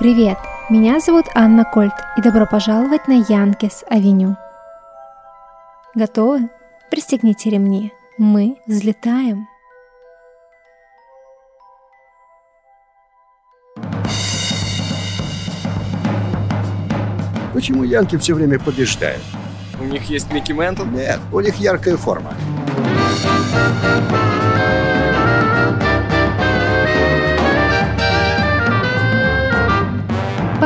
[0.00, 0.36] Привет!
[0.68, 4.36] Меня зовут Анна Кольт и добро пожаловать на Янкес Авеню.
[5.94, 6.50] Готовы?
[6.90, 7.92] Пристегните ремни.
[8.18, 9.46] Мы взлетаем.
[17.52, 19.22] Почему Янки все время побеждают?
[19.80, 20.84] У них есть Микки Ментл?
[20.84, 22.34] Нет, у них яркая форма.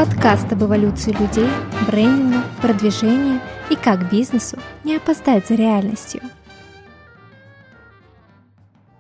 [0.01, 1.51] Подкаст об эволюции людей,
[1.87, 6.23] брендинга, продвижении и как бизнесу не опоздать за реальностью.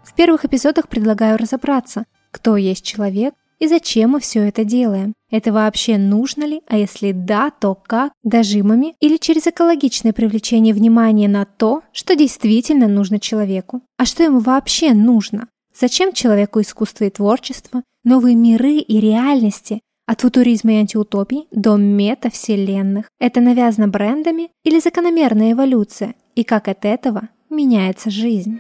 [0.05, 5.15] В первых эпизодах предлагаю разобраться, кто есть человек и зачем мы все это делаем.
[5.31, 11.29] Это вообще нужно ли, а если да, то как, дожимами или через экологичное привлечение внимания
[11.29, 13.81] на то, что действительно нужно человеку.
[13.97, 15.49] А что ему вообще нужно?
[15.75, 23.07] Зачем человеку искусство и творчество, новые миры и реальности, от футуризма и антиутопий до метавселенных.
[23.21, 28.59] Это навязано брендами или закономерная эволюция, и как от этого меняется жизнь.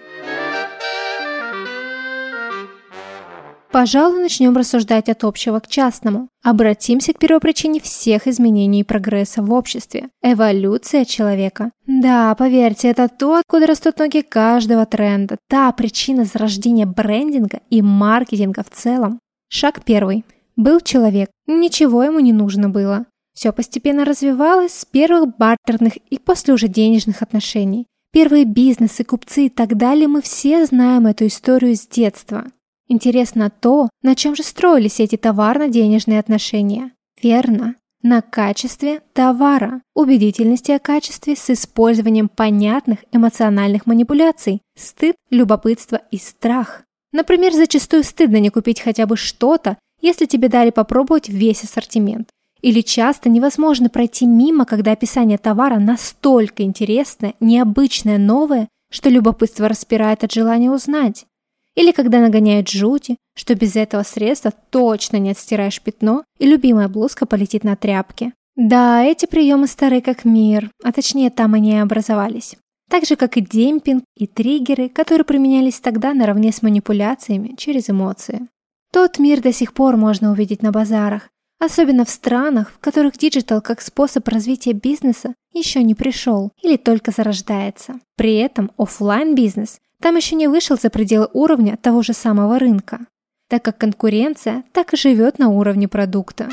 [3.72, 6.28] Пожалуй, начнем рассуждать от общего к частному.
[6.44, 11.72] Обратимся к первопричине всех изменений и прогресса в обществе– эволюция человека.
[11.86, 18.62] Да, поверьте, это то, откуда растут ноги каждого тренда, та причина зарождения брендинга и маркетинга
[18.62, 19.18] в целом.
[19.48, 20.24] Шаг первый–
[20.56, 23.06] был человек, ничего ему не нужно было.
[23.34, 27.86] Все постепенно развивалось с первых бартерных и после уже денежных отношений.
[28.12, 32.44] Первые бизнесы, купцы и так далее, мы все знаем эту историю с детства.
[32.88, 36.92] Интересно то, на чем же строились эти товарно-денежные отношения.
[37.22, 46.16] Верно, на качестве товара, убедительности о качестве с использованием понятных эмоциональных манипуляций, стыд, любопытство и
[46.18, 46.82] страх.
[47.12, 52.28] Например, зачастую стыдно не купить хотя бы что-то, если тебе дали попробовать весь ассортимент.
[52.62, 60.25] Или часто невозможно пройти мимо, когда описание товара настолько интересное, необычное, новое, что любопытство распирает
[60.25, 61.27] от желания узнать.
[61.75, 67.27] Или когда нагоняют жути, что без этого средства точно не отстираешь пятно, и любимая блузка
[67.27, 68.32] полетит на тряпке.
[68.56, 72.56] Да, эти приемы стары как мир, а точнее там они и образовались.
[72.91, 78.49] Так же, как и демпинг и триггеры, которые применялись тогда наравне с манипуляциями через эмоции.
[78.92, 81.28] Тот мир до сих пор можно увидеть на базарах,
[81.60, 87.12] особенно в странах, в которых digital как способ развития бизнеса еще не пришел или только
[87.12, 88.00] зарождается.
[88.16, 93.06] При этом офлайн бизнес там еще не вышел за пределы уровня того же самого рынка,
[93.48, 96.48] так как конкуренция так и живет на уровне продукта.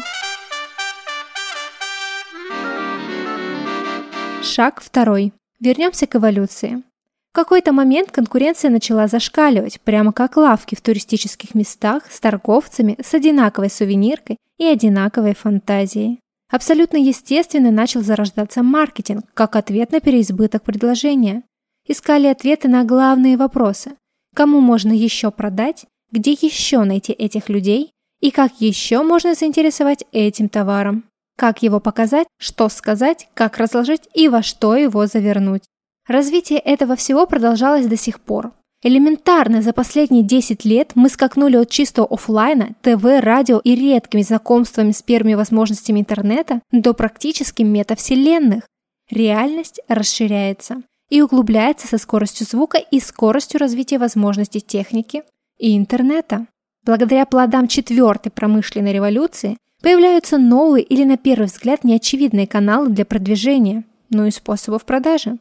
[4.43, 5.33] Шаг второй.
[5.59, 6.83] Вернемся к эволюции
[7.37, 13.69] какой-то момент конкуренция начала зашкаливать, прямо как лавки в туристических местах с торговцами с одинаковой
[13.69, 16.19] сувениркой и одинаковой фантазией.
[16.49, 21.43] Абсолютно естественно начал зарождаться маркетинг, как ответ на переизбыток предложения.
[21.87, 23.91] Искали ответы на главные вопросы.
[24.35, 30.49] Кому можно еще продать, где еще найти этих людей и как еще можно заинтересовать этим
[30.49, 31.03] товаром.
[31.37, 35.65] Как его показать, что сказать, как разложить и во что его завернуть.
[36.07, 38.53] Развитие этого всего продолжалось до сих пор.
[38.83, 44.91] Элементарно за последние 10 лет мы скакнули от чистого офлайна, ТВ, радио и редкими знакомствами
[44.91, 48.63] с первыми возможностями интернета до практически метавселенных.
[49.09, 55.23] Реальность расширяется и углубляется со скоростью звука и скоростью развития возможностей техники
[55.57, 56.45] и интернета.
[56.85, 63.85] Благодаря плодам четвертой промышленной революции появляются новые или на первый взгляд неочевидные каналы для продвижения,
[64.09, 65.39] ну и способов продажи.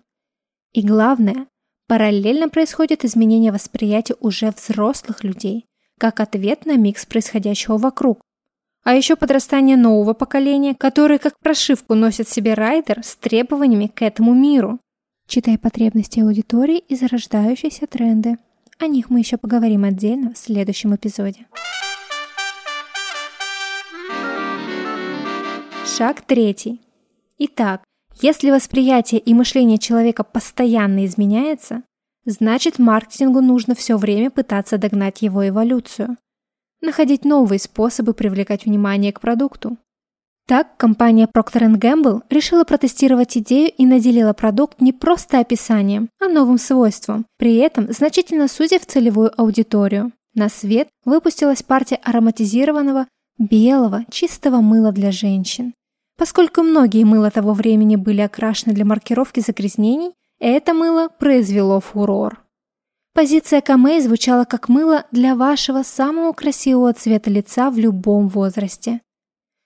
[0.77, 1.47] И главное,
[1.89, 5.65] параллельно происходит изменение восприятия уже взрослых людей,
[5.99, 8.21] как ответ на микс происходящего вокруг.
[8.85, 14.35] А еще подрастание нового поколения, которое как прошивку носит себе райдер с требованиями к этому
[14.35, 14.79] миру.
[15.27, 18.37] Читая потребности аудитории и зарождающиеся тренды.
[18.79, 21.47] О них мы еще поговорим отдельно в следующем эпизоде.
[25.87, 26.83] Шаг третий.
[27.39, 27.83] Итак,
[28.21, 31.83] если восприятие и мышление человека постоянно изменяется,
[32.25, 36.17] значит маркетингу нужно все время пытаться догнать его эволюцию,
[36.81, 39.77] находить новые способы привлекать внимание к продукту.
[40.47, 46.59] Так, компания Procter Gamble решила протестировать идею и наделила продукт не просто описанием, а новым
[46.59, 50.13] свойством, при этом значительно сузив целевую аудиторию.
[50.35, 53.09] На свет выпустилась партия ароматизированного
[53.39, 55.75] белого чистого мыла для женщин.
[56.17, 62.43] Поскольку многие мыла того времени были окрашены для маркировки загрязнений, это мыло произвело фурор.
[63.13, 69.01] Позиция Камей звучала как мыло для вашего самого красивого цвета лица в любом возрасте.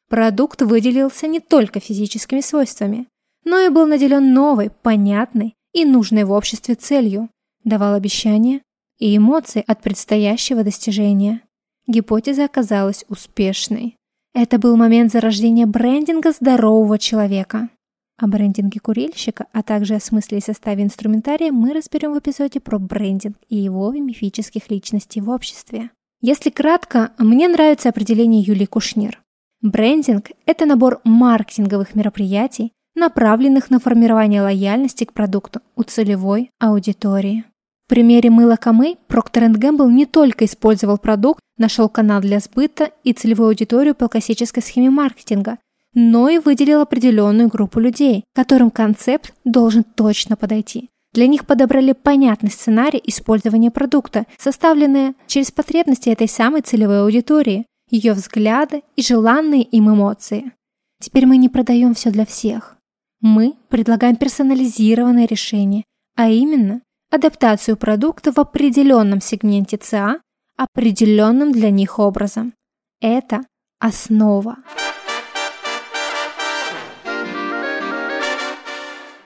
[0.09, 3.09] Продукт выделился не только физическими свойствами,
[3.45, 7.29] но и был наделен новой, понятной и нужной в обществе целью,
[7.65, 8.63] давал обещания
[8.99, 11.43] и эмоции от предстоящего достижения.
[11.87, 13.97] Гипотеза оказалась успешной.
[14.33, 17.69] Это был момент зарождения брендинга здорового человека.
[18.17, 22.79] О брендинге курильщика, а также о смысле и составе инструментария мы разберем в эпизоде про
[22.79, 25.91] брендинг и его мифических личностей в обществе.
[26.21, 29.23] Если кратко, мне нравится определение Юлии Кушнир.
[29.63, 37.45] Брендинг– это набор маркетинговых мероприятий, направленных на формирование лояльности к продукту у целевой аудитории.
[37.91, 43.13] В примере мыла Камей Procter Gamble не только использовал продукт, нашел канал для сбыта и
[43.13, 45.59] целевую аудиторию по классической схеме маркетинга–
[45.95, 50.89] но и выделил определенную группу людей, которым концепт должен точно подойти.
[51.13, 58.13] Для них подобрали понятный сценарий использования продукта, составленный через потребности этой самой целевой аудитории, ее
[58.13, 60.53] взгляды и желанные им эмоции.
[61.01, 62.77] Теперь мы не продаем все для всех.
[63.21, 65.83] Мы предлагаем персонализированное решение,
[66.15, 70.21] а именно адаптацию продукта в определенном сегменте ЦА
[70.57, 72.55] определенным для них образом.
[73.01, 73.41] Это
[73.81, 74.57] основа.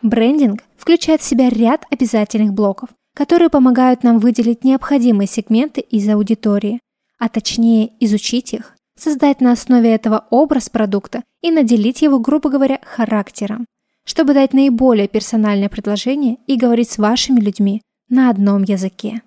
[0.00, 6.80] Брендинг включает в себя ряд обязательных блоков, которые помогают нам выделить необходимые сегменты из аудитории,
[7.18, 12.80] а точнее изучить их, создать на основе этого образ продукта и наделить его, грубо говоря,
[12.84, 13.66] характером,
[14.04, 19.22] чтобы дать наиболее персональное предложение и говорить с вашими людьми на одном языке.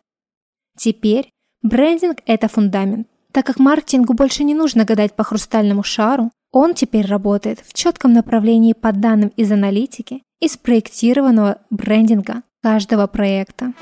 [0.78, 1.30] Теперь
[1.62, 3.08] брендинг– это фундамент.
[3.32, 8.14] Так как маркетингу больше не нужно гадать по хрустальному шару, он теперь работает в четком
[8.14, 13.74] направлении по данным из аналитики и спроектированного брендинга каждого проекта.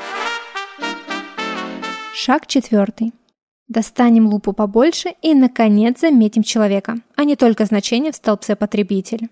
[2.13, 3.13] Шаг четвертый.
[3.67, 9.29] Достанем лупу побольше и, наконец, заметим человека, а не только значение в столбце потребитель.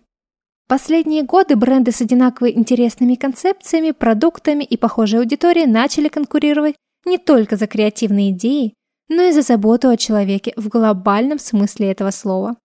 [0.73, 6.73] Последние годы бренды с одинаково интересными концепциями, продуктами и похожей аудиторией начали конкурировать
[7.05, 8.73] не только за креативные идеи,
[9.07, 12.55] но и за заботу о человеке в глобальном смысле этого слова.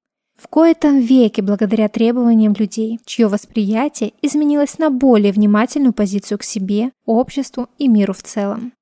[0.40, 6.92] В кои-то веке, благодаря требованиям людей, чье восприятие изменилось на более внимательную позицию к себе,
[7.04, 8.72] обществу и миру в целом.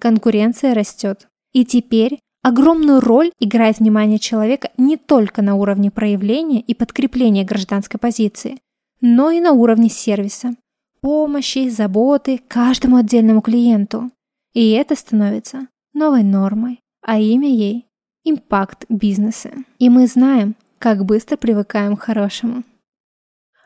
[0.00, 1.28] Конкуренция растет.
[1.52, 7.98] И теперь огромную роль играет внимание человека не только на уровне проявления и подкрепления гражданской
[7.98, 8.58] позиции,
[9.00, 10.54] но и на уровне сервиса,
[11.00, 14.10] помощи, заботы каждому отдельному клиенту.
[14.52, 17.86] И это становится новой нормой, а имя ей–
[18.24, 19.50] импакт бизнеса.
[19.78, 22.62] И мы знаем, как быстро привыкаем к хорошему.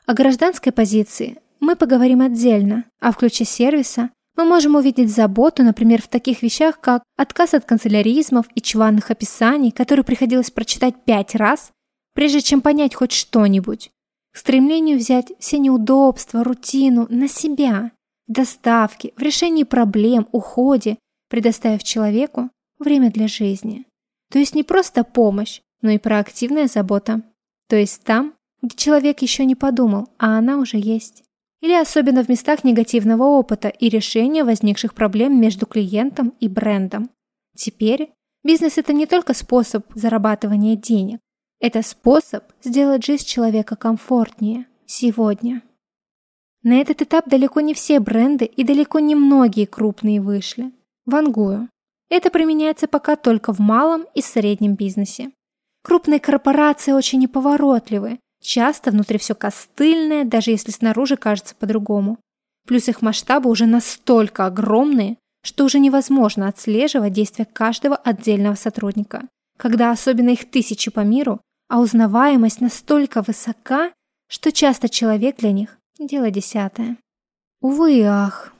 [0.06, 6.00] О гражданской позиции мы поговорим отдельно, а в ключе сервиса мы можем увидеть заботу, например,
[6.00, 11.72] в таких вещах, как отказ от канцеляризмов и чванных описаний, которые приходилось прочитать пять раз,
[12.14, 13.90] прежде чем понять хоть что-нибудь,
[14.32, 17.90] к стремлению взять все неудобства, рутину на себя,
[18.28, 20.98] в доставке, в решении проблем, уходе,
[21.28, 22.48] предоставив человеку
[22.78, 23.86] время для жизни.
[24.30, 27.22] То есть не просто помощь, но и проактивная забота.
[27.68, 31.24] То есть там, где человек еще не подумал, а она уже есть.
[31.60, 37.10] Или особенно в местах негативного опыта и решения возникших проблем между клиентом и брендом.
[37.56, 38.12] Теперь
[38.44, 41.20] бизнес– это не только способ зарабатывания денег.
[41.60, 45.62] Это способ сделать жизнь человека комфортнее сегодня.
[46.62, 50.72] На этот этап далеко не все бренды и далеко не многие крупные вышли.
[51.06, 51.68] Вангую.
[52.10, 55.32] Это применяется пока только в малом и среднем бизнесе.
[55.82, 58.18] Крупные корпорации очень неповоротливы.
[58.42, 62.18] Часто внутри все костыльное, даже если снаружи кажется по-другому.
[62.66, 69.28] Плюс их масштабы уже настолько огромные, что уже невозможно отслеживать действия каждого отдельного сотрудника.
[69.56, 73.90] Когда особенно их тысячи по миру, а узнаваемость настолько высока,
[74.28, 76.96] что часто человек для них– дело десятое.
[77.60, 78.52] Увы ах.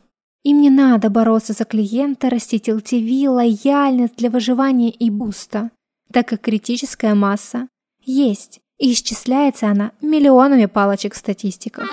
[0.43, 5.71] Им не надо бороться за клиента, растить LTV, лояльность для выживания и буста
[6.13, 7.69] так как критическая масса
[8.01, 11.89] есть, и исчисляется она миллионами палочек в статистиках.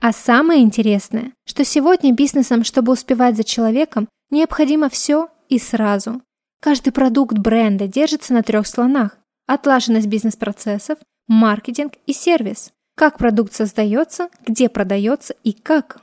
[0.00, 6.22] А самое интересное, что сегодня бизнесом, чтобы успевать за человеком, необходимо все и сразу.
[6.60, 9.18] Каждый продукт бренда держится на трех слонах.
[9.46, 12.70] Отлаженность бизнес-процессов, маркетинг и сервис.
[12.96, 16.00] Как продукт создается, где продается и как.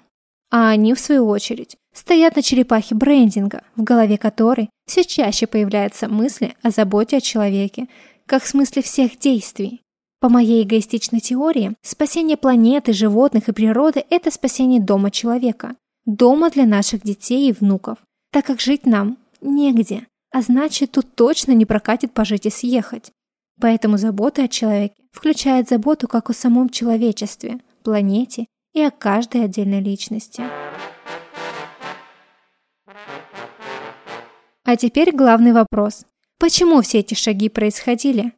[0.52, 6.08] А они, в свою очередь, стоят на черепахе брендинга, в голове которой все чаще появляются
[6.08, 7.88] мысли о заботе о человеке,
[8.28, 9.82] как в смысле всех действий.
[10.20, 15.76] По моей эгоистичной теории, спасение планеты, животных и природы– это спасение дома человека.
[16.06, 17.98] Дома для наших детей и внуков.
[18.32, 20.08] Так как жить нам негде.
[20.32, 23.12] А значит, тут точно не прокатит пожить и съехать.
[23.62, 29.80] Поэтому забота о человеке включает заботу как о самом человечестве, планете и о каждой отдельной
[29.80, 30.44] личности.
[34.66, 36.06] А теперь главный вопрос.
[36.40, 38.34] Почему все эти шаги происходили?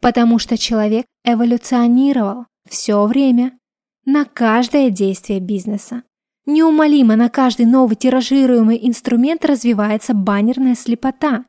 [0.00, 3.58] Потому что человек эволюционировал все время
[4.04, 6.04] на каждое действие бизнеса.
[6.46, 11.44] Неумолимо на каждый новый тиражируемый инструмент развивается баннерная слепота.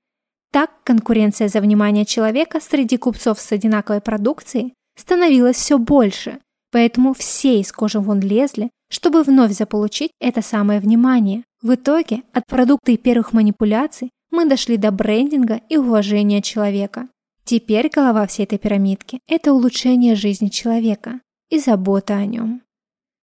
[0.51, 6.39] Так конкуренция за внимание человека среди купцов с одинаковой продукцией становилась все больше,
[6.71, 11.43] поэтому все из кожи вон лезли, чтобы вновь заполучить это самое внимание.
[11.61, 17.07] В итоге от продукта и первых манипуляций мы дошли до брендинга и уважения человека.
[17.43, 22.61] Теперь голова всей этой пирамидки– это улучшение жизни человека и забота о нем.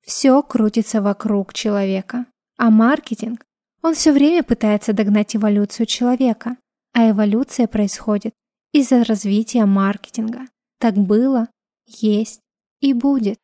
[0.03, 2.27] Все крутится вокруг человека.
[2.59, 3.43] А маркетинг,
[3.83, 6.57] он все время пытается догнать эволюцию человека,
[6.93, 8.35] а эволюция происходит
[8.73, 10.43] из-за развития маркетинга.
[10.79, 11.49] Так было,
[11.87, 12.41] есть
[12.81, 13.39] и будет.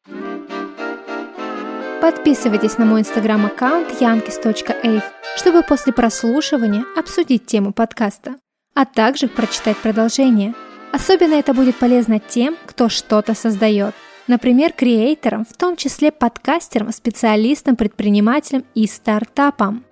[2.01, 5.03] Подписывайтесь на мой инстаграм-аккаунт yankis.ave,
[5.37, 8.37] чтобы после прослушивания обсудить тему подкаста,
[8.75, 10.55] а также прочитать продолжение.
[10.93, 13.95] Особенно это будет полезно тем, кто что-то создает–
[14.27, 19.85] Например, креаторам, в том числе подкастерам, специалистам, предпринимателям и стартапам.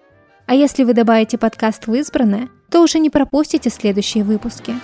[0.47, 4.75] А если вы добавите подкаст в избранное, то уже не пропустите следующие выпуски.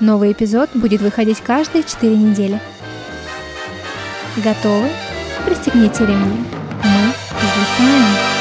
[0.00, 2.60] Новый эпизод будет выходить каждые 4 недели.
[4.36, 4.88] Готовы?
[5.46, 6.44] Пристегните ремни.
[6.82, 8.33] Мы взлетаем.